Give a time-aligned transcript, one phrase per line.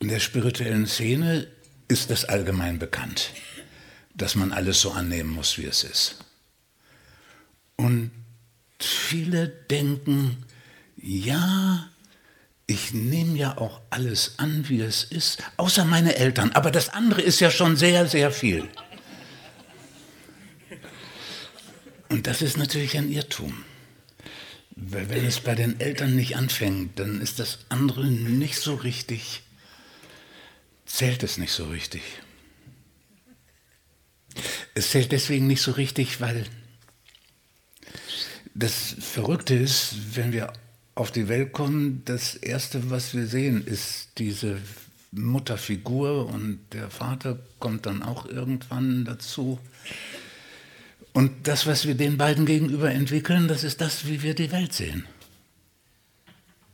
[0.00, 1.48] In der spirituellen Szene
[1.88, 3.30] ist das allgemein bekannt,
[4.14, 6.24] dass man alles so annehmen muss, wie es ist.
[7.76, 8.10] Und
[8.78, 10.44] viele denken,
[10.96, 11.88] ja,
[12.66, 17.22] ich nehme ja auch alles an, wie es ist, außer meine Eltern, aber das andere
[17.22, 18.68] ist ja schon sehr, sehr viel.
[22.08, 23.64] Und das ist natürlich ein Irrtum.
[24.76, 29.42] Weil wenn es bei den Eltern nicht anfängt, dann ist das andere nicht so richtig,
[30.88, 32.02] zählt es nicht so richtig.
[34.74, 36.44] Es zählt deswegen nicht so richtig, weil
[38.54, 40.52] das Verrückte ist, wenn wir
[40.94, 44.58] auf die Welt kommen, das Erste, was wir sehen, ist diese
[45.12, 49.58] Mutterfigur und der Vater kommt dann auch irgendwann dazu.
[51.12, 54.72] Und das, was wir den beiden gegenüber entwickeln, das ist das, wie wir die Welt
[54.72, 55.06] sehen.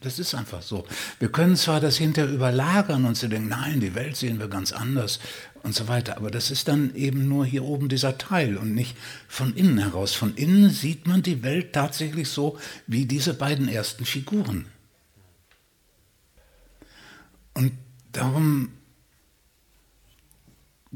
[0.00, 0.86] Das ist einfach so.
[1.18, 4.72] Wir können zwar das hinterher überlagern und sie denken, nein, die Welt sehen wir ganz
[4.72, 5.20] anders
[5.62, 8.96] und so weiter, aber das ist dann eben nur hier oben dieser Teil und nicht
[9.26, 10.12] von innen heraus.
[10.12, 14.66] Von innen sieht man die Welt tatsächlich so wie diese beiden ersten Figuren.
[17.54, 17.72] Und
[18.12, 18.70] darum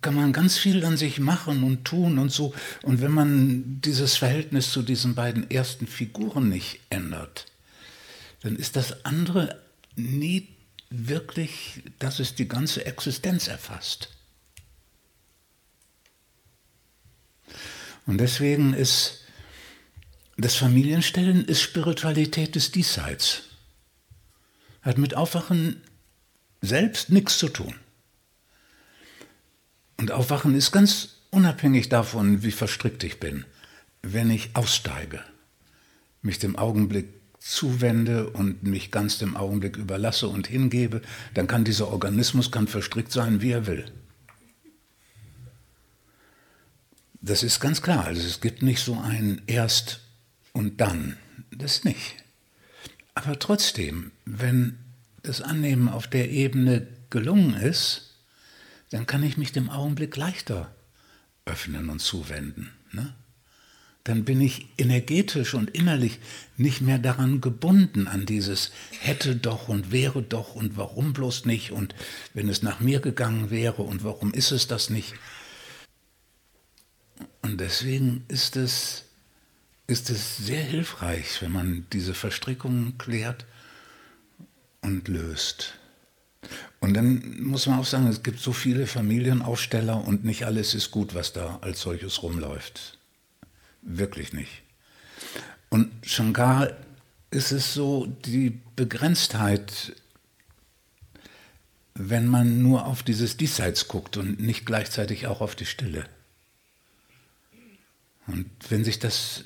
[0.00, 2.54] kann man ganz viel an sich machen und tun und so.
[2.82, 7.46] Und wenn man dieses Verhältnis zu diesen beiden ersten Figuren nicht ändert,
[8.44, 9.58] dann ist das andere
[9.96, 10.54] nie
[10.90, 14.10] wirklich, dass es die ganze Existenz erfasst.
[18.04, 19.22] Und deswegen ist
[20.36, 23.44] das Familienstellen ist Spiritualität des Diesseits.
[24.82, 25.80] Hat mit Aufwachen
[26.60, 27.74] selbst nichts zu tun.
[29.96, 33.46] Und Aufwachen ist ganz unabhängig davon, wie verstrickt ich bin.
[34.02, 35.24] Wenn ich aussteige,
[36.20, 41.02] mich dem Augenblick zuwende und mich ganz dem Augenblick überlasse und hingebe,
[41.34, 43.84] dann kann dieser Organismus kann verstrickt sein, wie er will.
[47.20, 48.06] Das ist ganz klar.
[48.06, 50.00] Also es gibt nicht so ein Erst
[50.52, 51.18] und dann.
[51.50, 52.16] Das nicht.
[53.14, 54.78] Aber trotzdem, wenn
[55.22, 58.16] das Annehmen auf der Ebene gelungen ist,
[58.90, 60.74] dann kann ich mich dem Augenblick leichter
[61.44, 62.72] öffnen und zuwenden.
[62.92, 63.14] Ne?
[64.04, 66.18] Dann bin ich energetisch und innerlich
[66.58, 68.70] nicht mehr daran gebunden, an dieses
[69.00, 71.94] hätte doch und wäre doch und warum bloß nicht und
[72.34, 75.14] wenn es nach mir gegangen wäre und warum ist es das nicht.
[77.40, 79.04] Und deswegen ist es,
[79.86, 83.46] ist es sehr hilfreich, wenn man diese Verstrickungen klärt
[84.82, 85.78] und löst.
[86.80, 90.90] Und dann muss man auch sagen, es gibt so viele Familienaufsteller und nicht alles ist
[90.90, 92.98] gut, was da als solches rumläuft.
[93.84, 94.62] Wirklich nicht.
[95.68, 96.70] Und schon gar
[97.30, 99.94] ist es so die Begrenztheit,
[101.94, 106.08] wenn man nur auf dieses Diesseits guckt und nicht gleichzeitig auch auf die Stille.
[108.26, 109.44] Und wenn sich das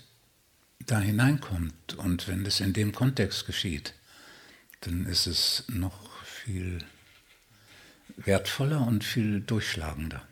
[0.86, 3.94] da hineinkommt und wenn das in dem Kontext geschieht,
[4.80, 6.78] dann ist es noch viel
[8.16, 10.22] wertvoller und viel durchschlagender.